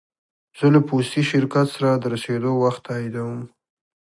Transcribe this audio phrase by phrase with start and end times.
[0.57, 3.41] زه له پوستي شرکت سره د رسېدو وخت تاییدوم.